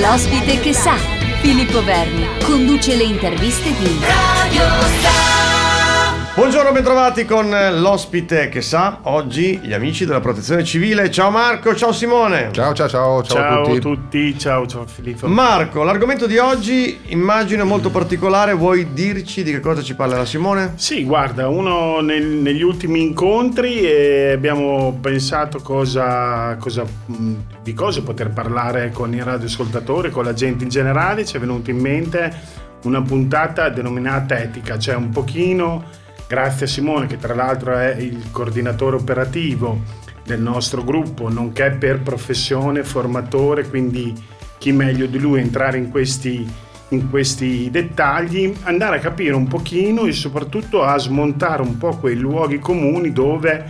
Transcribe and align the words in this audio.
L'ospite 0.00 0.58
che 0.58 0.72
sa, 0.72 0.96
Filippo 1.42 1.84
Verni, 1.84 2.26
conduce 2.44 2.96
le 2.96 3.02
interviste 3.02 3.74
di 3.76 3.98
Radio 4.00 4.62
Star. 4.80 5.61
Buongiorno, 6.34 6.72
bentrovati 6.72 7.26
con 7.26 7.50
l'ospite 7.50 8.48
che 8.48 8.62
sa, 8.62 9.00
oggi 9.02 9.58
gli 9.58 9.74
amici 9.74 10.06
della 10.06 10.20
protezione 10.20 10.64
civile. 10.64 11.10
Ciao 11.10 11.28
Marco, 11.30 11.74
ciao 11.74 11.92
Simone. 11.92 12.48
Ciao 12.52 12.72
ciao 12.72 12.88
ciao, 12.88 13.22
ciao, 13.22 13.36
Ciao 13.36 13.58
a 13.58 13.60
a 13.60 13.64
tutti. 13.64 13.80
tutti, 13.80 14.38
ciao, 14.38 14.66
ciao 14.66 14.86
Filippo. 14.86 15.28
Marco, 15.28 15.82
l'argomento 15.82 16.26
di 16.26 16.38
oggi 16.38 17.00
immagino 17.08 17.66
molto 17.66 17.90
particolare, 17.90 18.54
vuoi 18.54 18.94
dirci 18.94 19.42
di 19.42 19.50
che 19.52 19.60
cosa 19.60 19.82
ci 19.82 19.94
parlerà 19.94 20.24
Simone? 20.24 20.72
Sì, 20.76 21.04
guarda, 21.04 21.48
uno 21.48 22.00
nel- 22.00 22.24
negli 22.26 22.62
ultimi 22.62 23.02
incontri 23.02 23.80
eh, 23.82 24.32
abbiamo 24.32 24.98
pensato 25.02 25.60
cosa, 25.60 26.56
cosa, 26.58 26.82
di 27.62 27.74
cosa 27.74 28.00
poter 28.00 28.30
parlare 28.30 28.90
con 28.90 29.12
i 29.12 29.22
radioascoltatori, 29.22 30.10
con 30.10 30.24
la 30.24 30.32
gente 30.32 30.64
in 30.64 30.70
generale. 30.70 31.26
Ci 31.26 31.36
è 31.36 31.40
venuto 31.40 31.68
in 31.68 31.78
mente 31.78 32.60
una 32.84 33.02
puntata 33.02 33.68
denominata 33.68 34.40
etica, 34.40 34.78
cioè 34.78 34.94
un 34.94 35.10
pochino, 35.10 36.00
grazie 36.32 36.64
a 36.64 36.68
Simone 36.68 37.06
che 37.06 37.18
tra 37.18 37.34
l'altro 37.34 37.76
è 37.76 37.94
il 37.94 38.30
coordinatore 38.30 38.96
operativo 38.96 39.82
del 40.24 40.40
nostro 40.40 40.82
gruppo, 40.82 41.28
nonché 41.28 41.72
per 41.72 42.00
professione 42.00 42.84
formatore, 42.84 43.68
quindi 43.68 44.14
chi 44.56 44.72
meglio 44.72 45.04
di 45.04 45.18
lui 45.18 45.40
entrare 45.40 45.76
in 45.76 45.90
questi, 45.90 46.50
in 46.88 47.10
questi 47.10 47.68
dettagli, 47.70 48.56
andare 48.62 48.96
a 48.96 49.00
capire 49.00 49.34
un 49.34 49.46
pochino 49.46 50.06
e 50.06 50.12
soprattutto 50.12 50.82
a 50.82 50.96
smontare 50.96 51.60
un 51.60 51.76
po' 51.76 51.98
quei 51.98 52.16
luoghi 52.16 52.58
comuni 52.58 53.12
dove 53.12 53.64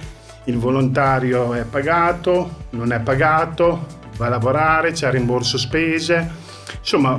il 0.45 0.57
volontario 0.57 1.55
è 1.55 1.65
pagato, 1.65 2.67
non 2.71 2.93
è 2.93 3.01
pagato, 3.01 3.87
va 4.17 4.27
a 4.27 4.29
lavorare, 4.29 4.93
c'è 4.93 5.11
rimborso 5.11 5.59
spese, 5.59 6.31
insomma 6.79 7.19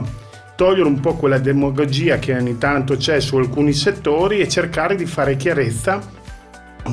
togliere 0.55 0.87
un 0.87 0.99
po' 0.99 1.15
quella 1.15 1.39
demagogia 1.39 2.19
che 2.19 2.35
ogni 2.35 2.57
tanto 2.57 2.95
c'è 2.95 3.19
su 3.19 3.37
alcuni 3.37 3.73
settori 3.73 4.39
e 4.39 4.47
cercare 4.47 4.95
di 4.95 5.05
fare 5.05 5.35
chiarezza 5.35 6.01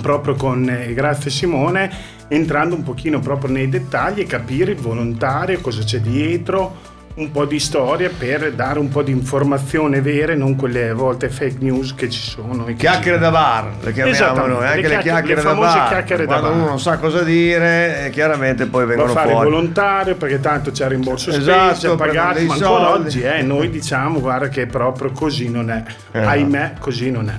proprio 0.01 0.35
con 0.35 0.69
eh, 0.69 0.95
grazie 0.95 1.31
Simone 1.31 1.91
entrando 2.29 2.75
un 2.75 2.83
pochino 2.83 3.19
proprio 3.19 3.51
nei 3.51 3.69
dettagli 3.69 4.21
e 4.21 4.27
capire 4.27 4.73
il 4.73 4.79
volontario 4.79 5.61
cosa 5.61 5.83
c'è 5.83 6.01
dietro 6.01 6.99
un 7.21 7.31
po' 7.31 7.45
di 7.45 7.59
storia 7.61 8.11
per 8.17 8.53
dare 8.53 8.79
un 8.79 8.89
po' 8.89 9.03
di 9.03 9.11
informazione 9.13 10.01
vere 10.01 10.35
non 10.35 10.57
quelle 10.57 10.93
volte 10.93 11.29
fake 11.29 11.57
news 11.61 11.95
che 11.95 12.09
ci 12.09 12.21
sono 12.21 12.65
che 12.65 12.75
Chiacchiere 12.75 13.17
ci- 13.19 13.23
da 13.23 13.31
bar, 13.31 13.65
le 13.83 13.93
chiamiamo 13.93 14.11
Esattamente, 14.11 14.49
noi, 14.49 14.65
anche 14.67 14.77
le 14.77 14.83
le 14.83 14.89
chiacchiere- 14.89 15.03
chiacchiere 15.23 15.35
le 15.37 15.43
da 15.43 15.49
famose 15.55 15.77
bar. 15.79 15.89
chiacchiere 15.89 16.27
da 16.27 16.41
bar. 16.41 16.53
uno 16.53 16.65
non 16.67 16.81
sa 16.81 16.97
cosa 16.99 17.23
dire, 17.23 18.07
eh, 18.07 18.11
chiaramente 18.11 18.67
poi 18.67 18.87
vengono 18.87 19.13
fare 19.13 19.27
il 19.29 19.33
fuori. 19.35 19.51
volontario 19.51 20.15
perché 20.17 20.41
tanto 20.41 20.71
c'è 20.71 20.85
il 20.85 20.91
rimborso 20.91 21.31
Esatto, 21.31 21.75
spese, 21.75 21.97
dei 22.33 22.47
ma 22.47 22.55
ancora 22.55 22.59
soldi. 22.89 23.07
oggi 23.09 23.21
eh, 23.23 23.43
noi 23.43 23.69
diciamo 23.71 24.21
guarda 24.21 24.49
che 24.49 24.67
proprio 24.67 25.13
così 25.13 25.49
non 25.51 25.71
è. 25.71 25.83
Eh. 26.13 26.19
Ahimè, 26.25 26.75
così 26.81 27.11
non 27.11 27.29
è. 27.29 27.35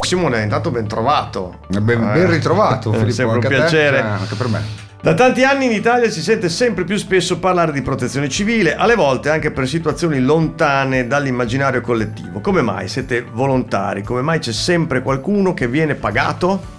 Simone, 0.00 0.42
intanto 0.42 0.70
ben 0.70 0.86
trovato. 0.86 1.58
Ben, 1.68 1.84
ben 1.84 2.02
Eh, 2.14 2.26
ritrovato, 2.30 2.90
eh, 2.92 2.98
Filippo. 2.98 3.14
sempre 3.14 3.36
un 3.38 3.42
anche 3.42 3.46
a 3.46 3.50
te, 3.50 3.56
piacere. 3.56 3.98
eh, 3.98 4.00
anche 4.00 4.34
per 4.34 4.48
me. 4.48 4.62
Da 5.04 5.12
tanti 5.12 5.44
anni 5.44 5.66
in 5.66 5.72
Italia 5.72 6.08
si 6.08 6.22
sente 6.22 6.48
sempre 6.48 6.84
più 6.84 6.96
spesso 6.96 7.38
parlare 7.38 7.72
di 7.72 7.82
protezione 7.82 8.30
civile, 8.30 8.74
alle 8.74 8.94
volte 8.94 9.28
anche 9.28 9.50
per 9.50 9.68
situazioni 9.68 10.18
lontane 10.18 11.06
dall'immaginario 11.06 11.82
collettivo. 11.82 12.40
Come 12.40 12.62
mai 12.62 12.88
siete 12.88 13.22
volontari? 13.22 14.02
Come 14.02 14.22
mai 14.22 14.38
c'è 14.38 14.52
sempre 14.52 15.02
qualcuno 15.02 15.52
che 15.52 15.68
viene 15.68 15.94
pagato? 15.94 16.73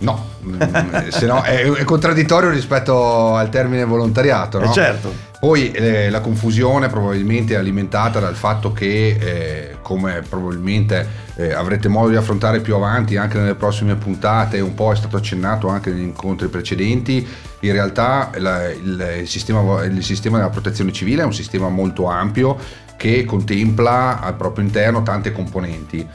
No, 0.00 0.28
mm, 0.44 1.08
se 1.08 1.26
no 1.26 1.42
è, 1.42 1.62
è 1.62 1.84
contraddittorio 1.84 2.50
rispetto 2.50 3.34
al 3.34 3.48
termine 3.50 3.84
volontariato, 3.84 4.58
no? 4.58 4.70
Eh, 4.70 4.72
certo. 4.72 5.28
Poi 5.40 5.70
eh, 5.72 6.10
la 6.10 6.20
confusione 6.20 6.88
probabilmente 6.88 7.54
è 7.54 7.56
alimentata 7.56 8.20
dal 8.20 8.34
fatto 8.34 8.72
che, 8.72 9.16
eh, 9.18 9.76
come 9.80 10.22
probabilmente 10.26 11.28
eh, 11.36 11.52
avrete 11.54 11.88
modo 11.88 12.10
di 12.10 12.16
affrontare 12.16 12.60
più 12.60 12.74
avanti 12.74 13.16
anche 13.16 13.38
nelle 13.38 13.54
prossime 13.54 13.94
puntate, 13.94 14.60
un 14.60 14.74
po' 14.74 14.92
è 14.92 14.96
stato 14.96 15.16
accennato 15.16 15.68
anche 15.68 15.90
negli 15.90 16.02
incontri 16.02 16.48
precedenti, 16.48 17.26
in 17.60 17.72
realtà 17.72 18.30
la- 18.36 18.70
il, 18.70 19.18
il 19.20 19.28
sistema, 19.28 19.82
il 19.84 20.04
sistema 20.04 20.36
della 20.36 20.50
protezione 20.50 20.92
civile 20.92 21.22
è 21.22 21.24
un 21.24 21.34
sistema 21.34 21.68
molto 21.68 22.06
ampio 22.06 22.58
che 22.96 23.24
contempla 23.24 24.20
al 24.20 24.34
proprio 24.34 24.62
interno 24.64 25.02
tante 25.02 25.32
componenti. 25.32 26.06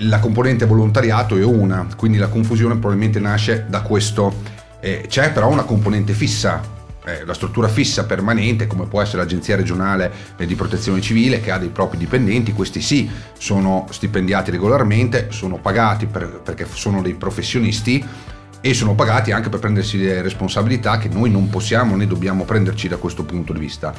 La 0.00 0.18
componente 0.18 0.66
volontariato 0.66 1.36
è 1.36 1.44
una, 1.44 1.86
quindi 1.96 2.18
la 2.18 2.28
confusione 2.28 2.74
probabilmente 2.76 3.20
nasce 3.20 3.66
da 3.68 3.82
questo. 3.82 4.34
Eh, 4.80 5.04
c'è 5.08 5.32
però 5.32 5.48
una 5.48 5.62
componente 5.62 6.12
fissa, 6.12 6.60
eh, 7.04 7.24
la 7.24 7.34
struttura 7.34 7.68
fissa 7.68 8.04
permanente, 8.04 8.66
come 8.66 8.86
può 8.86 9.00
essere 9.00 9.18
l'Agenzia 9.22 9.56
regionale 9.56 10.10
di 10.36 10.54
protezione 10.54 11.00
civile, 11.00 11.40
che 11.40 11.50
ha 11.50 11.58
dei 11.58 11.68
propri 11.68 11.98
dipendenti, 11.98 12.52
questi 12.52 12.80
sì 12.80 13.08
sono 13.38 13.86
stipendiati 13.90 14.50
regolarmente, 14.50 15.28
sono 15.30 15.56
pagati 15.58 16.06
per- 16.06 16.40
perché 16.42 16.66
sono 16.72 17.02
dei 17.02 17.14
professionisti 17.14 18.04
e 18.60 18.74
sono 18.74 18.94
pagati 18.94 19.32
anche 19.32 19.48
per 19.48 19.58
prendersi 19.58 19.98
le 19.98 20.22
responsabilità 20.22 20.98
che 20.98 21.08
noi 21.08 21.30
non 21.30 21.48
possiamo 21.48 21.96
né 21.96 22.06
dobbiamo 22.06 22.44
prenderci 22.44 22.88
da 22.88 22.96
questo 22.96 23.24
punto 23.24 23.52
di 23.52 23.58
vista. 23.58 23.92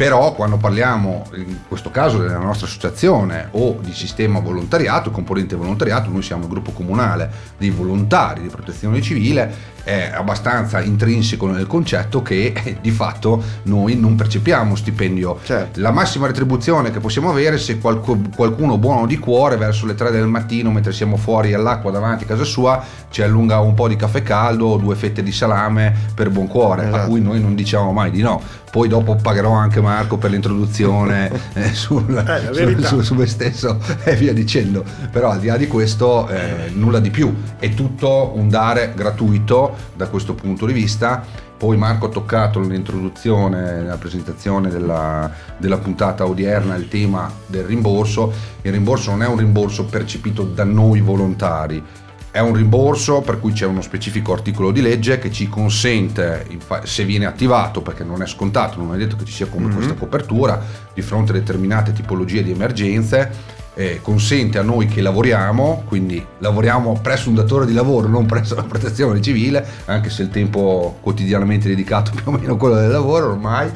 Però 0.00 0.32
quando 0.32 0.56
parliamo 0.56 1.26
in 1.34 1.58
questo 1.68 1.90
caso 1.90 2.16
della 2.16 2.38
nostra 2.38 2.66
associazione 2.66 3.48
o 3.50 3.76
di 3.82 3.92
sistema 3.92 4.40
volontariato, 4.40 5.10
componente 5.10 5.56
volontariato, 5.56 6.08
noi 6.08 6.22
siamo 6.22 6.44
il 6.44 6.48
gruppo 6.48 6.70
comunale 6.70 7.30
dei 7.58 7.68
volontari 7.68 8.40
di 8.40 8.48
protezione 8.48 9.02
civile, 9.02 9.78
è 9.84 10.10
abbastanza 10.14 10.80
intrinseco 10.80 11.46
nel 11.48 11.66
concetto 11.66 12.22
che 12.22 12.52
eh, 12.54 12.78
di 12.80 12.90
fatto 12.90 13.42
noi 13.64 13.96
non 13.96 14.14
percepiamo 14.14 14.74
stipendio. 14.74 15.38
Certo. 15.42 15.80
La 15.80 15.90
massima 15.90 16.26
retribuzione 16.26 16.90
che 16.90 17.00
possiamo 17.00 17.28
avere 17.28 17.58
se 17.58 17.78
qualcu- 17.78 18.34
qualcuno 18.34 18.78
buono 18.78 19.04
di 19.06 19.18
cuore 19.18 19.56
verso 19.56 19.84
le 19.84 19.94
3 19.94 20.10
del 20.10 20.26
mattino 20.26 20.70
mentre 20.70 20.92
siamo 20.92 21.18
fuori 21.18 21.52
all'acqua 21.52 21.90
davanti 21.90 22.24
a 22.24 22.26
casa 22.26 22.44
sua 22.44 22.82
ci 23.10 23.20
allunga 23.22 23.58
un 23.60 23.74
po' 23.74 23.88
di 23.88 23.96
caffè 23.96 24.22
caldo 24.22 24.66
o 24.66 24.76
due 24.76 24.94
fette 24.94 25.22
di 25.22 25.32
salame 25.32 25.94
per 26.14 26.30
buon 26.30 26.46
cuore, 26.46 26.84
a 26.84 26.88
Esatto. 26.88 27.08
cui 27.08 27.20
noi 27.20 27.40
non 27.40 27.54
diciamo 27.54 27.92
mai 27.92 28.10
di 28.10 28.22
no. 28.22 28.40
Poi 28.70 28.86
dopo 28.86 29.16
pagherò 29.16 29.50
anche 29.50 29.80
Marco 29.90 30.18
per 30.18 30.30
l'introduzione 30.30 31.30
eh, 31.54 31.74
sul, 31.74 32.04
la 32.12 32.52
su, 32.52 32.80
su- 32.80 33.00
su 33.00 33.14
me 33.14 33.26
stesso 33.26 33.80
e 34.04 34.14
via 34.14 34.32
dicendo. 34.32 34.84
Però 35.10 35.30
al 35.30 35.40
di 35.40 35.48
là 35.48 35.56
di 35.56 35.66
questo 35.66 36.28
eh, 36.28 36.70
nulla 36.72 37.00
di 37.00 37.10
più, 37.10 37.34
è 37.58 37.74
tutto 37.74 38.32
un 38.36 38.48
dare 38.48 38.92
gratuito 38.94 39.74
da 39.96 40.06
questo 40.06 40.34
punto 40.34 40.64
di 40.64 40.72
vista. 40.72 41.48
Poi 41.56 41.76
Marco 41.76 42.06
ha 42.06 42.08
toccato 42.08 42.60
nell'introduzione, 42.60 43.82
nella 43.82 43.96
presentazione 43.96 44.70
della, 44.70 45.30
della 45.58 45.76
puntata 45.76 46.24
odierna 46.24 46.76
il 46.76 46.88
tema 46.88 47.30
del 47.46 47.64
rimborso. 47.64 48.32
Il 48.62 48.72
rimborso 48.72 49.10
non 49.10 49.24
è 49.24 49.26
un 49.26 49.36
rimborso 49.36 49.84
percepito 49.84 50.44
da 50.44 50.64
noi 50.64 51.00
volontari, 51.00 51.82
è 52.30 52.38
un 52.38 52.54
rimborso 52.54 53.20
per 53.22 53.40
cui 53.40 53.52
c'è 53.52 53.66
uno 53.66 53.82
specifico 53.82 54.32
articolo 54.32 54.70
di 54.70 54.80
legge 54.80 55.18
che 55.18 55.32
ci 55.32 55.48
consente, 55.48 56.46
se 56.84 57.04
viene 57.04 57.26
attivato, 57.26 57.80
perché 57.82 58.04
non 58.04 58.22
è 58.22 58.26
scontato, 58.26 58.78
non 58.80 58.94
è 58.94 58.98
detto 58.98 59.16
che 59.16 59.24
ci 59.24 59.32
sia 59.32 59.46
come 59.46 59.66
Mhm. 59.66 59.74
questa 59.74 59.94
copertura, 59.94 60.62
di 60.94 61.02
fronte 61.02 61.32
a 61.32 61.34
determinate 61.34 61.92
tipologie 61.92 62.42
di 62.42 62.52
emergenze, 62.52 63.58
eh, 63.74 64.00
consente 64.02 64.58
a 64.58 64.62
noi 64.62 64.86
che 64.86 65.00
lavoriamo, 65.00 65.84
quindi 65.86 66.24
lavoriamo 66.38 66.98
presso 67.02 67.28
un 67.28 67.34
datore 67.36 67.66
di 67.66 67.72
lavoro, 67.72 68.08
non 68.08 68.26
presso 68.26 68.54
la 68.54 68.62
protezione 68.64 69.20
civile, 69.20 69.66
anche 69.86 70.10
se 70.10 70.22
il 70.22 70.28
tempo 70.28 70.98
quotidianamente 71.00 71.68
dedicato 71.68 72.10
più 72.14 72.22
o 72.26 72.30
meno 72.32 72.52
a 72.54 72.56
quello 72.56 72.74
del 72.76 72.90
lavoro 72.90 73.30
ormai, 73.30 73.70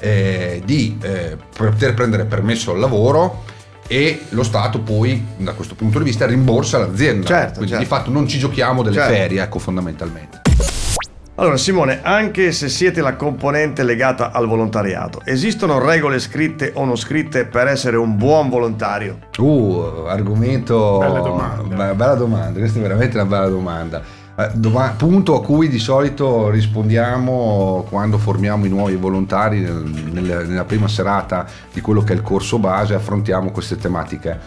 eh, 0.00 0.62
di 0.64 0.96
eh, 1.02 1.36
poter 1.56 1.92
prendere 1.94 2.24
permesso 2.24 2.70
al 2.72 2.78
lavoro 2.78 3.42
e 3.88 4.26
lo 4.28 4.44
Stato 4.44 4.80
poi 4.80 5.24
da 5.38 5.54
questo 5.54 5.74
punto 5.74 5.98
di 5.98 6.04
vista 6.04 6.26
rimborsa 6.26 6.78
l'azienda. 6.78 7.26
Certo, 7.26 7.52
Quindi 7.54 7.70
certo. 7.70 7.82
di 7.82 7.88
fatto 7.88 8.10
non 8.10 8.28
ci 8.28 8.38
giochiamo 8.38 8.82
delle 8.82 8.96
Certo. 8.96 9.12
ferie, 9.12 9.42
ecco 9.42 9.58
fondamentalmente. 9.58 10.42
Allora 11.36 11.56
Simone, 11.56 12.00
anche 12.02 12.50
se 12.50 12.68
siete 12.68 13.00
la 13.00 13.14
componente 13.14 13.84
legata 13.84 14.32
al 14.32 14.48
volontariato, 14.48 15.20
esistono 15.24 15.78
regole 15.78 16.18
scritte 16.18 16.72
o 16.74 16.84
non 16.84 16.96
scritte 16.96 17.44
per 17.44 17.68
essere 17.68 17.96
un 17.96 18.16
buon 18.16 18.48
volontario? 18.48 19.20
Uh, 19.38 20.04
argomento... 20.08 20.98
Bella 20.98 21.20
domanda. 21.20 21.62
Be- 21.62 21.94
bella 21.94 22.14
domanda, 22.14 22.58
questa 22.58 22.80
è 22.80 22.82
veramente 22.82 23.16
una 23.16 23.26
bella 23.26 23.48
domanda. 23.48 24.02
Eh, 24.38 24.50
doma- 24.54 24.94
punto 24.96 25.34
a 25.34 25.42
cui 25.42 25.68
di 25.68 25.80
solito 25.80 26.48
rispondiamo 26.48 27.84
quando 27.88 28.18
formiamo 28.18 28.66
i 28.66 28.68
nuovi 28.68 28.94
volontari 28.94 29.58
nel- 29.58 30.46
nella 30.46 30.64
prima 30.64 30.86
serata 30.86 31.44
di 31.72 31.80
quello 31.80 32.04
che 32.04 32.12
è 32.12 32.16
il 32.16 32.22
corso 32.22 32.60
base, 32.60 32.94
affrontiamo 32.94 33.50
queste 33.50 33.76
tematiche. 33.76 34.38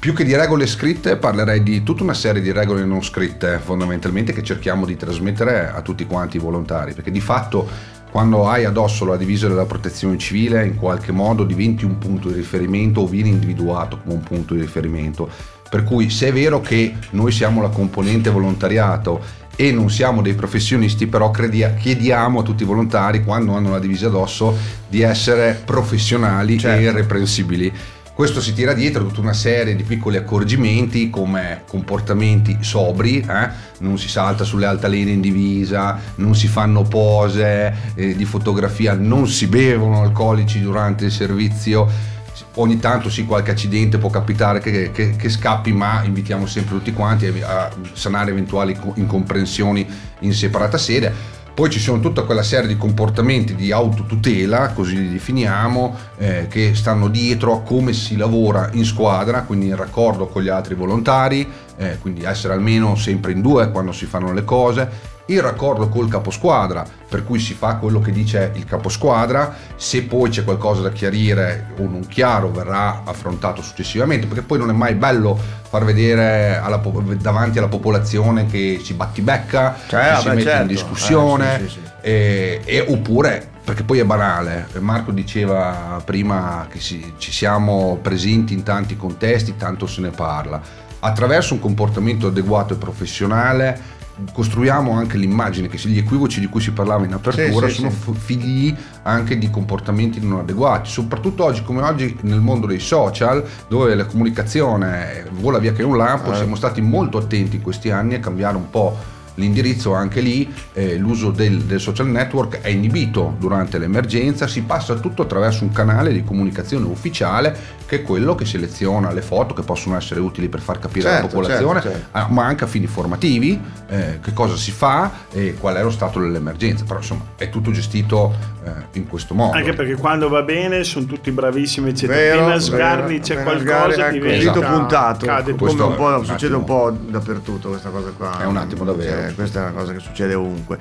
Più 0.00 0.12
che 0.14 0.24
di 0.24 0.34
regole 0.34 0.66
scritte 0.66 1.16
parlerei 1.16 1.62
di 1.62 1.84
tutta 1.84 2.02
una 2.02 2.12
serie 2.12 2.42
di 2.42 2.50
regole 2.50 2.84
non 2.84 3.04
scritte 3.04 3.60
fondamentalmente 3.62 4.32
che 4.32 4.42
cerchiamo 4.42 4.84
di 4.84 4.96
trasmettere 4.96 5.70
a 5.72 5.80
tutti 5.80 6.06
quanti 6.06 6.38
i 6.38 6.40
volontari, 6.40 6.92
perché 6.92 7.12
di 7.12 7.20
fatto 7.20 7.68
quando 8.10 8.48
hai 8.48 8.64
addosso 8.64 9.04
la 9.04 9.16
divisa 9.16 9.48
della 9.48 9.66
protezione 9.66 10.18
civile 10.18 10.64
in 10.64 10.76
qualche 10.76 11.12
modo 11.12 11.44
diventi 11.44 11.84
un 11.84 11.98
punto 11.98 12.28
di 12.28 12.34
riferimento 12.34 13.00
o 13.00 13.06
vieni 13.06 13.28
individuato 13.28 13.98
come 13.98 14.14
un 14.14 14.22
punto 14.22 14.54
di 14.54 14.60
riferimento. 14.60 15.28
Per 15.68 15.84
cui 15.84 16.10
se 16.10 16.28
è 16.28 16.32
vero 16.32 16.60
che 16.60 16.94
noi 17.10 17.32
siamo 17.32 17.60
la 17.60 17.68
componente 17.68 18.30
volontariato 18.30 19.44
e 19.56 19.72
non 19.72 19.90
siamo 19.90 20.20
dei 20.22 20.34
professionisti, 20.34 21.06
però 21.06 21.30
credia, 21.30 21.72
chiediamo 21.72 22.40
a 22.40 22.42
tutti 22.42 22.62
i 22.62 22.66
volontari, 22.66 23.24
quando 23.24 23.54
hanno 23.54 23.70
la 23.70 23.78
divisa 23.78 24.06
addosso, 24.06 24.54
di 24.88 25.00
essere 25.00 25.60
professionali 25.64 26.58
certo. 26.58 26.78
e 26.78 26.82
irreprensibili. 26.84 27.72
Questo 28.16 28.40
si 28.40 28.54
tira 28.54 28.72
dietro 28.72 29.04
tutta 29.04 29.20
una 29.20 29.34
serie 29.34 29.76
di 29.76 29.82
piccoli 29.82 30.16
accorgimenti 30.16 31.10
come 31.10 31.64
comportamenti 31.68 32.56
sobri, 32.62 33.20
eh? 33.20 33.50
non 33.80 33.98
si 33.98 34.08
salta 34.08 34.42
sulle 34.42 34.64
altalene 34.64 35.10
in 35.10 35.20
divisa, 35.20 36.00
non 36.14 36.34
si 36.34 36.48
fanno 36.48 36.80
pose 36.80 37.92
eh, 37.94 38.16
di 38.16 38.24
fotografia, 38.24 38.94
non 38.94 39.28
si 39.28 39.48
bevono 39.48 40.00
alcolici 40.00 40.62
durante 40.62 41.04
il 41.04 41.12
servizio 41.12 42.14
ogni 42.54 42.78
tanto 42.78 43.10
sì 43.10 43.26
qualche 43.26 43.50
accidente 43.50 43.98
può 43.98 44.08
capitare 44.08 44.60
che, 44.60 44.90
che, 44.92 45.16
che, 45.16 45.28
scappi 45.28 45.72
ma 45.72 46.02
invitiamo 46.02 46.46
sempre 46.46 46.76
tutti 46.76 46.92
quanti 46.92 47.26
a 47.42 47.70
sanare 47.92 48.30
eventuali 48.30 48.76
incomprensioni 48.94 49.86
in 50.20 50.32
separata 50.32 50.78
sede 50.78 51.35
poi 51.56 51.70
ci 51.70 51.80
sono 51.80 52.00
tutta 52.00 52.24
quella 52.24 52.42
serie 52.42 52.68
di 52.68 52.76
comportamenti 52.76 53.54
di 53.54 53.72
autotutela, 53.72 54.72
così 54.74 54.94
li 54.94 55.10
definiamo, 55.10 55.96
eh, 56.18 56.48
che 56.50 56.74
stanno 56.74 57.08
dietro 57.08 57.54
a 57.54 57.62
come 57.62 57.94
si 57.94 58.14
lavora 58.18 58.68
in 58.74 58.84
squadra, 58.84 59.40
quindi 59.40 59.68
in 59.68 59.76
raccordo 59.76 60.26
con 60.26 60.42
gli 60.42 60.50
altri 60.50 60.74
volontari, 60.74 61.48
eh, 61.78 61.96
quindi 61.98 62.24
essere 62.24 62.52
almeno 62.52 62.94
sempre 62.94 63.32
in 63.32 63.40
due 63.40 63.70
quando 63.70 63.92
si 63.92 64.04
fanno 64.04 64.34
le 64.34 64.44
cose 64.44 65.14
il 65.26 65.42
raccordo 65.42 65.88
col 65.88 66.08
caposquadra, 66.08 66.84
per 67.08 67.24
cui 67.24 67.38
si 67.38 67.54
fa 67.54 67.76
quello 67.76 68.00
che 68.00 68.12
dice 68.12 68.52
il 68.54 68.64
caposquadra, 68.64 69.54
se 69.76 70.02
poi 70.04 70.30
c'è 70.30 70.44
qualcosa 70.44 70.82
da 70.82 70.90
chiarire 70.90 71.72
o 71.78 71.82
non 71.82 72.06
chiaro 72.06 72.50
verrà 72.50 73.02
affrontato 73.04 73.62
successivamente, 73.62 74.26
perché 74.26 74.42
poi 74.42 74.58
non 74.58 74.70
è 74.70 74.72
mai 74.72 74.94
bello 74.94 75.38
far 75.68 75.84
vedere 75.84 76.56
alla, 76.56 76.80
davanti 77.20 77.58
alla 77.58 77.68
popolazione 77.68 78.46
che 78.46 78.80
si 78.82 78.94
battibecca, 78.94 79.76
cioè, 79.88 80.14
che 80.14 80.20
si 80.20 80.28
mette 80.28 80.42
certo. 80.42 80.62
in 80.62 80.68
discussione, 80.68 81.54
eh, 81.54 81.58
sì, 81.58 81.68
sì, 81.68 81.70
sì. 81.70 81.80
E, 82.02 82.60
e, 82.64 82.86
oppure 82.88 83.54
perché 83.66 83.82
poi 83.82 83.98
è 83.98 84.04
banale. 84.04 84.68
Marco 84.78 85.10
diceva 85.10 86.00
prima 86.04 86.68
che 86.70 86.78
si, 86.78 87.14
ci 87.18 87.32
siamo 87.32 87.98
presenti 88.00 88.54
in 88.54 88.62
tanti 88.62 88.96
contesti, 88.96 89.56
tanto 89.56 89.88
se 89.88 90.00
ne 90.02 90.10
parla. 90.10 90.62
Attraverso 91.00 91.54
un 91.54 91.60
comportamento 91.60 92.28
adeguato 92.28 92.74
e 92.74 92.76
professionale 92.76 93.95
costruiamo 94.32 94.92
anche 94.92 95.18
l'immagine 95.18 95.68
che 95.68 95.76
gli 95.88 95.98
equivoci 95.98 96.40
di 96.40 96.46
cui 96.46 96.60
si 96.60 96.70
parlava 96.70 97.04
in 97.04 97.12
apertura 97.12 97.68
sì, 97.68 97.74
sono 97.74 97.90
sì, 97.90 98.12
figli 98.14 98.74
anche 99.02 99.36
di 99.36 99.50
comportamenti 99.50 100.20
non 100.20 100.40
adeguati, 100.40 100.88
soprattutto 100.88 101.44
oggi 101.44 101.62
come 101.62 101.82
oggi 101.82 102.16
nel 102.22 102.40
mondo 102.40 102.66
dei 102.66 102.80
social 102.80 103.44
dove 103.68 103.94
la 103.94 104.06
comunicazione 104.06 105.26
vola 105.32 105.58
via 105.58 105.72
che 105.72 105.82
un 105.82 105.96
lampo, 105.96 106.32
eh. 106.32 106.36
siamo 106.36 106.56
stati 106.56 106.80
molto 106.80 107.18
attenti 107.18 107.56
in 107.56 107.62
questi 107.62 107.90
anni 107.90 108.14
a 108.14 108.20
cambiare 108.20 108.56
un 108.56 108.70
po' 108.70 109.14
l'indirizzo 109.36 109.94
anche 109.94 110.20
lì, 110.20 110.52
eh, 110.72 110.96
l'uso 110.96 111.30
del, 111.30 111.62
del, 111.62 111.80
social 111.80 112.08
network 112.08 112.60
è 112.60 112.68
inibito 112.68 113.34
durante 113.38 113.78
l'emergenza, 113.78 114.46
si 114.46 114.62
passa 114.62 114.94
tutto 114.94 115.22
attraverso 115.22 115.64
un 115.64 115.72
canale 115.72 116.12
di 116.12 116.22
comunicazione 116.22 116.84
ufficiale 116.86 117.74
che 117.86 117.96
è 117.96 118.02
quello 118.02 118.34
che 118.34 118.44
seleziona 118.44 119.12
le 119.12 119.22
foto 119.22 119.54
che 119.54 119.62
possono 119.62 119.96
essere 119.96 120.20
utili 120.20 120.48
per 120.48 120.60
far 120.60 120.78
capire 120.78 121.08
certo, 121.08 121.18
alla 121.18 121.26
popolazione, 121.28 121.80
certo, 121.80 121.98
certo. 122.12 122.32
Ma 122.32 122.44
anche 122.44 122.64
a 122.64 122.66
fini 122.66 122.86
formativi, 122.86 123.60
eh, 123.88 124.18
che 124.20 124.32
cosa 124.32 124.56
si 124.56 124.72
fa 124.72 125.10
e 125.30 125.54
qual 125.54 125.76
è 125.76 125.82
lo 125.82 125.90
stato 125.90 126.18
dell'emergenza, 126.18 126.84
però 126.84 126.98
insomma 126.98 127.24
è 127.36 127.48
tutto 127.48 127.70
gestito 127.70 128.54
in 128.92 129.06
questo 129.06 129.34
modo. 129.34 129.56
Anche 129.56 129.72
perché 129.72 129.94
quando 129.94 130.28
va 130.28 130.42
bene 130.42 130.84
sono 130.84 131.06
tutti 131.06 131.30
bravissimi, 131.30 131.90
eccetera. 131.90 132.18
Vero, 132.18 132.40
appena 132.42 132.60
sgarni 132.60 133.20
c'è 133.20 133.42
qualcosa, 133.42 134.06
ecco, 134.06 134.12
diventa 134.12 134.36
esatto. 134.36 134.60
puntato, 134.60 135.26
come 135.56 135.82
un 135.82 135.94
po', 135.94 136.24
succede 136.24 136.54
un 136.54 136.64
po' 136.64 136.90
dappertutto 136.90 137.68
questa 137.68 137.90
cosa 137.90 138.10
qua. 138.10 138.40
È 138.40 138.44
un 138.44 138.56
attimo 138.56 138.84
davvero. 138.84 139.22
Cioè, 139.22 139.34
questa 139.34 139.60
è 139.60 139.62
una 139.62 139.72
cosa 139.72 139.92
che 139.92 140.00
succede 140.00 140.34
ovunque. 140.34 140.80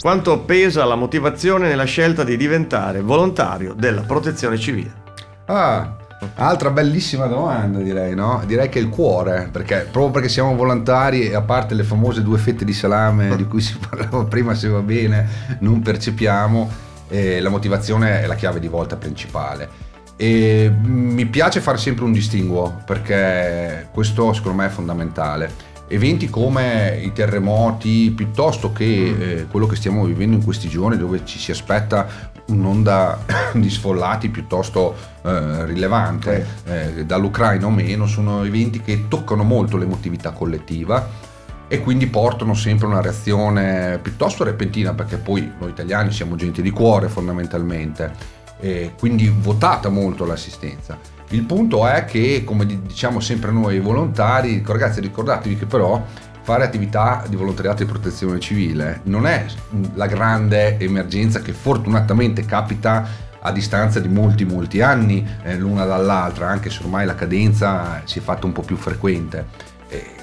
Quanto 0.00 0.40
pesa 0.40 0.84
la 0.84 0.96
motivazione 0.96 1.68
nella 1.68 1.84
scelta 1.84 2.24
di 2.24 2.36
diventare 2.36 3.00
volontario 3.00 3.74
della 3.74 4.02
protezione 4.02 4.58
civile? 4.58 5.00
Ah, 5.46 5.96
Altra 6.36 6.70
bellissima 6.70 7.26
domanda 7.26 7.80
direi, 7.80 8.14
no? 8.14 8.42
Direi 8.46 8.68
che 8.68 8.78
è 8.78 8.82
il 8.82 8.88
cuore, 8.88 9.48
perché 9.50 9.88
proprio 9.90 10.12
perché 10.12 10.28
siamo 10.28 10.54
volontari 10.54 11.28
e 11.28 11.34
a 11.34 11.42
parte 11.42 11.74
le 11.74 11.82
famose 11.82 12.22
due 12.22 12.38
fette 12.38 12.64
di 12.64 12.72
salame 12.72 13.34
di 13.36 13.46
cui 13.46 13.60
si 13.60 13.76
parlava 13.88 14.24
prima 14.24 14.54
se 14.54 14.68
va 14.68 14.80
bene, 14.80 15.28
non 15.60 15.80
percepiamo, 15.80 16.70
eh, 17.12 17.40
la 17.40 17.50
motivazione 17.50 18.22
è 18.22 18.26
la 18.26 18.34
chiave 18.34 18.58
di 18.58 18.68
volta 18.68 18.96
principale. 18.96 19.90
E 20.16 20.72
mi 20.82 21.26
piace 21.26 21.60
fare 21.60 21.78
sempre 21.78 22.04
un 22.04 22.12
distinguo 22.12 22.82
perché 22.86 23.88
questo 23.92 24.32
secondo 24.32 24.58
me 24.58 24.66
è 24.66 24.70
fondamentale 24.70 25.70
eventi 25.88 26.30
come 26.30 27.00
i 27.02 27.12
terremoti 27.12 28.12
piuttosto 28.16 28.72
che 28.72 28.86
mm. 28.86 29.20
eh, 29.20 29.46
quello 29.50 29.66
che 29.66 29.76
stiamo 29.76 30.04
vivendo 30.04 30.36
in 30.36 30.44
questi 30.44 30.68
giorni 30.68 30.96
dove 30.96 31.22
ci 31.24 31.38
si 31.38 31.50
aspetta 31.50 32.30
un'onda 32.46 33.24
di 33.52 33.68
sfollati 33.68 34.30
piuttosto 34.30 34.94
eh, 35.22 35.64
rilevante 35.66 36.46
eh, 36.64 37.04
dall'Ucraina 37.04 37.66
o 37.66 37.70
meno 37.70 38.06
sono 38.06 38.44
eventi 38.44 38.80
che 38.80 39.06
toccano 39.08 39.42
molto 39.42 39.76
l'emotività 39.76 40.30
collettiva 40.30 41.30
e 41.72 41.80
quindi 41.80 42.06
portano 42.06 42.52
sempre 42.52 42.86
una 42.86 43.00
reazione 43.00 43.98
piuttosto 44.02 44.44
repentina 44.44 44.92
perché 44.92 45.16
poi 45.16 45.50
noi 45.58 45.70
italiani 45.70 46.12
siamo 46.12 46.36
gente 46.36 46.60
di 46.60 46.68
cuore 46.68 47.08
fondamentalmente 47.08 48.12
e 48.60 48.92
quindi 48.98 49.34
votata 49.34 49.88
molto 49.88 50.26
l'assistenza 50.26 50.98
il 51.30 51.44
punto 51.44 51.86
è 51.86 52.04
che, 52.04 52.42
come 52.44 52.66
diciamo 52.66 53.18
sempre 53.20 53.52
noi 53.52 53.80
volontari, 53.80 54.62
ragazzi 54.66 55.00
ricordatevi 55.00 55.56
che 55.56 55.64
però 55.64 56.04
fare 56.42 56.62
attività 56.62 57.24
di 57.26 57.36
volontariato 57.36 57.84
di 57.84 57.90
protezione 57.90 58.38
civile 58.38 59.00
non 59.04 59.26
è 59.26 59.46
la 59.94 60.06
grande 60.06 60.78
emergenza 60.78 61.40
che 61.40 61.54
fortunatamente 61.54 62.44
capita 62.44 63.30
a 63.40 63.50
distanza 63.50 63.98
di 63.98 64.08
molti 64.08 64.44
molti 64.44 64.82
anni 64.82 65.26
eh, 65.42 65.56
l'una 65.56 65.86
dall'altra, 65.86 66.48
anche 66.48 66.68
se 66.68 66.82
ormai 66.82 67.06
la 67.06 67.14
cadenza 67.14 68.02
si 68.04 68.18
è 68.18 68.22
fatta 68.22 68.44
un 68.44 68.52
po' 68.52 68.62
più 68.62 68.76
frequente. 68.76 69.70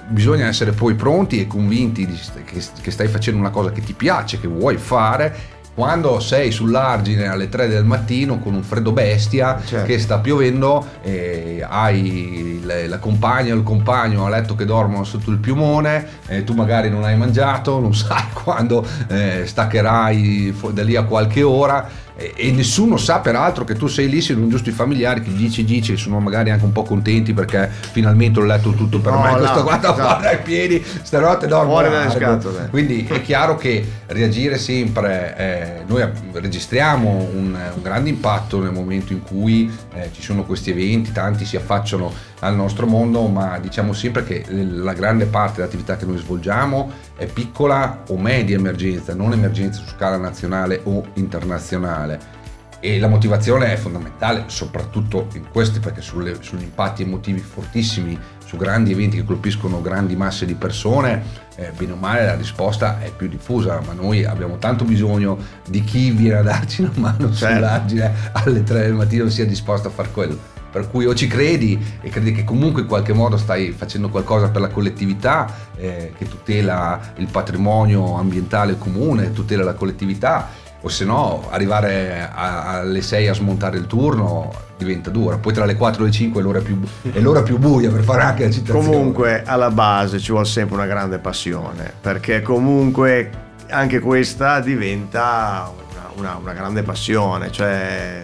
Bisogna 0.10 0.48
essere 0.48 0.72
poi 0.72 0.96
pronti 0.96 1.40
e 1.40 1.48
convinti 1.48 2.06
di, 2.06 2.20
che, 2.46 2.62
che 2.82 2.92
stai 2.92 3.08
facendo 3.08 3.40
una 3.40 3.52
cosa 3.52 3.72
che 3.72 3.82
ti 3.82 3.94
piace, 3.94 4.40
che 4.40 4.48
vuoi 4.48 4.78
fare 4.78 5.58
quando 5.80 6.20
sei 6.20 6.52
sull'argine 6.52 7.28
alle 7.28 7.48
3 7.48 7.70
del 7.70 7.86
mattino 7.86 8.40
con 8.40 8.54
un 8.54 8.64
freddo 8.64 8.92
bestia 8.92 9.62
certo. 9.64 9.86
che 9.86 9.98
sta 9.98 10.20
piovendo 10.20 10.86
e 11.02 11.66
hai 11.66 12.62
la 12.66 13.00
compagna 13.00 13.54
o 13.54 13.56
il 13.56 13.64
compagno 13.64 14.26
a 14.26 14.30
letto 14.30 14.56
che 14.56 14.66
dormono 14.66 15.06
sotto 15.06 15.32
il 15.32 15.38
piumone 15.38 16.06
e 16.28 16.44
tu 16.44 16.54
magari 16.54 16.90
non 16.90 17.06
hai 17.06 17.16
mangiato, 17.16 17.80
non 17.80 17.96
sai 17.96 18.26
quando 18.34 18.86
eh, 19.08 19.44
staccherai 19.46 20.54
da 20.74 20.84
lì 20.84 20.98
a 20.98 21.04
qualche 21.04 21.44
ora 21.44 21.88
e, 22.20 22.52
nessuno 22.52 22.98
sa 22.98 23.20
peraltro 23.20 23.64
che 23.64 23.76
tu 23.76 23.88
sei 23.88 24.10
lì, 24.10 24.20
sono 24.20 24.48
giusto 24.48 24.70
i 24.70 24.74
familiari 24.74 25.22
che 25.22 25.34
dici 25.34 25.64
dici 25.64 25.96
sono 25.96 26.20
magari 26.20 26.50
anche 26.50 26.66
un 26.66 26.74
po' 26.74 26.84
contenti 26.84 27.34
perché 27.34 27.70
finalmente 27.92 28.40
ho 28.40 28.44
letto 28.44 28.72
tutto 28.72 29.00
per 29.00 29.14
no, 29.14 29.22
me, 29.22 29.32
no, 29.32 29.38
questo 29.38 29.64
guarda 29.64 29.90
no. 29.90 29.96
guarda 29.96 30.30
ai 30.30 30.40
piedi, 30.40 30.84
stanotte 31.02 31.48
dormo 31.48 31.72
fuori 31.72 31.90
dalle 31.90 32.12
scatole. 32.12 32.68
Quindi 32.70 33.06
è 33.10 33.22
chiaro 33.22 33.56
che 33.56 33.86
reagire 34.08 34.58
sempre, 34.58 35.36
eh, 35.38 35.84
noi 35.88 36.06
registriamo 36.32 37.10
un, 37.10 37.58
un, 37.76 37.82
grande 37.82 38.10
impatto 38.10 38.62
nel 38.62 38.74
momento 38.74 39.14
in 39.14 39.22
cui 39.22 39.72
eh, 39.94 40.10
ci 40.14 40.22
sono 40.22 40.44
questi 40.44 40.72
eventi, 40.72 41.12
tanti 41.12 41.46
si 41.46 41.56
affacciano 41.56 42.12
al 42.40 42.56
nostro 42.56 42.86
mondo, 42.86 43.28
ma 43.28 43.58
diciamo 43.60 43.94
sempre 43.94 44.24
che 44.24 44.46
la 44.50 44.94
grande 44.94 45.26
parte 45.26 45.58
dell'attività 45.58 45.98
che 45.98 46.06
noi 46.06 46.18
svolgiamo 46.18 46.92
è 47.20 47.28
piccola 47.28 48.04
o 48.08 48.18
media 48.18 48.56
emergenza, 48.56 49.14
non 49.14 49.34
emergenza 49.34 49.82
su 49.82 49.90
scala 49.90 50.16
nazionale 50.16 50.80
o 50.86 51.06
internazionale. 51.16 52.38
E 52.80 52.98
la 52.98 53.10
motivazione 53.10 53.74
è 53.74 53.76
fondamentale, 53.76 54.46
soprattutto 54.48 55.28
in 55.34 55.50
questi, 55.52 55.80
perché 55.80 56.00
sulle, 56.00 56.38
sugli 56.40 56.62
impatti 56.62 57.04
emotivi 57.04 57.40
fortissimi, 57.40 58.18
su 58.46 58.56
grandi 58.56 58.94
eventi 58.94 59.18
che 59.18 59.26
colpiscono 59.26 59.82
grandi 59.82 60.16
masse 60.16 60.46
di 60.46 60.56
persone, 60.56 61.22
eh, 61.56 61.74
bene 61.76 61.92
o 61.92 61.98
male 61.98 62.24
la 62.24 62.36
risposta 62.36 63.02
è 63.02 63.12
più 63.12 63.28
diffusa, 63.28 63.82
ma 63.86 63.92
noi 63.92 64.24
abbiamo 64.24 64.58
tanto 64.58 64.86
bisogno 64.86 65.38
di 65.68 65.84
chi 65.84 66.12
viene 66.12 66.38
a 66.38 66.42
darci 66.42 66.84
una 66.84 66.92
mano 66.96 67.34
certo. 67.34 67.54
sull'argine 67.54 68.14
alle 68.32 68.64
3 68.64 68.80
del 68.80 68.94
mattino 68.94 69.28
sia 69.28 69.46
disposto 69.46 69.90
a 69.90 69.92
fare 69.92 70.10
quello 70.12 70.59
per 70.72 70.90
cui 70.90 71.06
o 71.06 71.14
ci 71.14 71.28
credi 71.28 71.80
e 72.02 72.10
credi 72.10 72.32
che 72.32 72.44
comunque 72.44 72.82
in 72.82 72.88
qualche 72.88 73.14
modo 73.14 73.38
stai 73.38 73.72
facendo 73.72 74.10
qualcosa 74.10 74.50
per 74.50 74.62
la 74.62 74.70
collettività 74.70 75.52
eh, 75.76 76.14
che 76.18 76.28
tutela 76.28 77.14
il 77.18 77.28
patrimonio 77.32 78.16
ambientale 78.16 78.78
comune, 78.78 79.32
tutela 79.32 79.64
la 79.64 79.74
collettività, 79.74 80.50
o 80.82 80.88
se 80.88 81.04
no 81.04 81.48
arrivare 81.50 82.30
a, 82.34 82.80
alle 82.80 83.02
6 83.02 83.28
a 83.28 83.34
smontare 83.34 83.78
il 83.78 83.86
turno 83.86 84.68
diventa 84.78 85.10
dura, 85.10 85.38
poi 85.38 85.54
tra 85.54 85.66
le 85.66 85.76
4 85.76 86.04
e 86.04 86.06
le 86.06 86.12
5 86.12 86.40
è 86.40 86.44
l'ora 86.44 86.62
più, 86.62 86.80
è 87.12 87.20
l'ora 87.20 87.42
più 87.42 87.58
buia 87.58 87.92
per 87.92 88.04
fare 88.04 88.22
anche 88.22 88.46
la 88.46 88.52
citazione. 88.52 88.86
Comunque 88.86 89.44
alla 89.44 89.72
base 89.72 90.20
ci 90.20 90.32
vuole 90.32 90.46
sempre 90.46 90.76
una 90.76 90.86
grande 90.86 91.20
passione, 91.20 91.92
perché 92.00 92.42
comunque 92.42 93.30
anche 93.70 94.00
questa 94.00 94.62
diventa 94.62 95.70
una, 95.76 96.12
una, 96.16 96.38
una 96.42 96.54
grande 96.54 96.82
passione, 96.84 97.52
cioè 97.52 98.24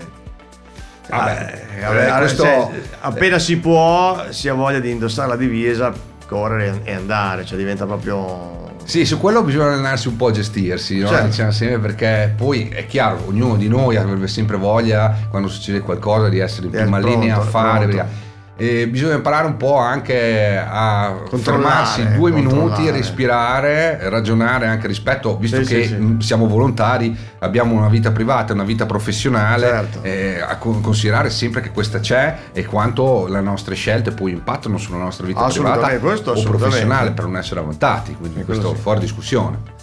Vabbè, 1.09 1.63
eh, 1.77 1.81
vabbè, 1.85 2.17
questo... 2.17 2.43
cioè, 2.43 2.69
appena 3.01 3.39
si 3.39 3.57
può 3.57 4.25
si 4.29 4.49
ha 4.49 4.53
voglia 4.53 4.79
di 4.79 4.89
indossare 4.91 5.27
la 5.27 5.35
divisa, 5.35 5.93
correre 6.27 6.81
e 6.83 6.93
andare, 6.93 7.45
cioè 7.45 7.57
diventa 7.57 7.85
proprio 7.85 8.73
Sì, 8.83 9.05
su 9.05 9.19
quello 9.19 9.43
bisogna 9.43 9.73
allenarsi 9.73 10.07
un 10.07 10.15
po' 10.15 10.27
a 10.27 10.31
gestirsi, 10.31 10.97
no? 10.99 11.07
Certo. 11.07 11.27
diciamo 11.27 11.51
sempre 11.51 11.79
perché 11.79 12.33
poi 12.35 12.69
è 12.69 12.85
chiaro, 12.87 13.23
ognuno 13.27 13.55
di 13.55 13.67
noi 13.67 13.95
avrebbe 13.95 14.27
sempre 14.27 14.57
voglia 14.57 15.15
quando 15.29 15.47
succede 15.47 15.79
qualcosa 15.81 16.29
di 16.29 16.39
essere 16.39 16.65
in 16.67 16.71
prima 16.71 16.97
essere 16.97 17.11
linea 17.13 17.35
a 17.35 17.39
pronto, 17.39 17.51
fare. 17.51 17.85
pronto. 17.85 17.95
perché- 17.97 18.23
e 18.57 18.87
bisogna 18.87 19.15
imparare 19.15 19.47
un 19.47 19.57
po' 19.57 19.77
anche 19.77 20.57
a 20.57 21.13
fermarsi 21.35 22.13
due 22.13 22.31
minuti, 22.31 22.89
respirare, 22.89 23.99
ragionare 24.09 24.67
anche 24.67 24.87
rispetto, 24.87 25.37
visto 25.37 25.63
Sì, 25.63 25.73
che 25.73 25.83
sì, 25.83 25.87
sì. 25.89 25.95
mh, 25.95 26.19
siamo 26.19 26.47
volontari, 26.47 27.15
abbiamo 27.39 27.75
una 27.75 27.89
vita 27.89 28.11
privata, 28.11 28.53
una 28.53 28.63
vita 28.63 28.85
professionale, 28.85 29.67
Certo. 29.67 30.03
eh, 30.03 30.39
a 30.41 30.55
con- 30.57 30.81
considerare 30.81 31.29
sempre 31.29 31.61
che 31.61 31.71
questa 31.71 31.99
c'è 31.99 32.35
e 32.53 32.65
quanto 32.65 33.27
le 33.27 33.41
nostre 33.41 33.75
scelte 33.75 34.11
poi 34.11 34.31
impattano 34.31 34.77
sulla 34.77 34.97
nostra 34.97 35.25
vita 35.27 35.43
privata 35.45 36.31
o 36.31 36.43
professionale 36.43 37.11
per 37.11 37.25
non 37.25 37.37
essere 37.37 37.59
avvantati, 37.59 38.15
quindi 38.17 38.43
questo 38.43 38.73
fuori 38.73 38.99
discussione. 38.99 39.74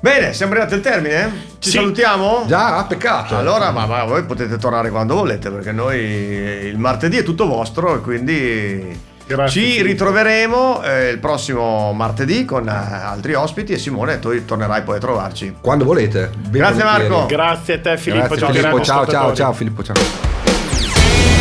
Bene, 0.00 0.32
siamo 0.32 0.52
arrivati 0.52 0.74
al 0.74 0.80
termine? 0.80 1.32
Ci 1.58 1.70
Sì. 1.70 1.76
salutiamo? 1.78 2.44
Già, 2.46 2.84
peccato. 2.88 3.36
Allora, 3.36 3.72
ma, 3.72 3.84
ma 3.86 4.04
voi 4.04 4.22
potete 4.24 4.56
tornare 4.56 4.90
quando 4.90 5.14
volete, 5.16 5.50
perché 5.50 5.72
noi 5.72 5.98
il 5.98 6.78
martedì 6.78 7.16
è 7.18 7.22
tutto 7.24 7.46
vostro 7.48 7.96
e 7.96 8.00
quindi 8.00 9.06
Grazie, 9.26 9.60
ci 9.60 9.82
ritroveremo 9.82 10.82
eh, 10.84 11.08
il 11.10 11.18
prossimo 11.18 11.92
martedì 11.92 12.44
con 12.44 12.68
eh, 12.68 12.70
altri 12.72 13.34
ospiti 13.34 13.72
e 13.72 13.78
Simone, 13.78 14.20
tu 14.20 14.44
tornerai 14.44 14.82
poi 14.82 14.96
a 14.96 15.00
trovarci. 15.00 15.56
Quando 15.60 15.84
volete. 15.84 16.30
Ben 16.36 16.50
Grazie, 16.52 16.82
volentieri. 16.84 17.08
Marco. 17.10 17.26
Grazie 17.26 17.74
a 17.74 17.80
te 17.80 17.96
Filippo, 17.96 18.26
Grazie, 18.28 18.46
giocheranno 18.46 18.74
Filippo. 18.76 18.84
Ciao, 18.84 19.06
ciao, 19.06 19.34
ciao 19.34 19.52
Filippo, 19.52 19.82
ciao. 19.82 19.94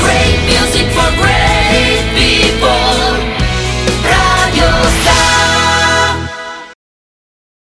Great 0.02 0.40
music 0.48 0.88
for 0.90 1.12
great 1.16 2.04
people. 2.16 3.26